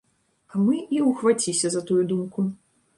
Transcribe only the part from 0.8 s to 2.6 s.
і ўхваціся за тую думку.